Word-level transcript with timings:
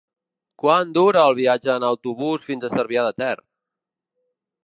Quant 0.61 0.93
dura 0.95 1.25
el 1.31 1.35
viatge 1.39 1.69
en 1.75 1.85
autobús 1.91 2.47
fins 2.51 2.65
a 2.69 2.73
Cervià 2.77 3.03
de 3.09 3.11
Ter? 3.23 3.39